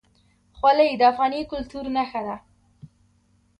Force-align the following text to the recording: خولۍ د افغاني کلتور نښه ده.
خولۍ 0.57 0.91
د 0.97 1.01
افغاني 1.11 1.41
کلتور 1.51 1.85
نښه 1.95 2.21
ده. 2.27 2.35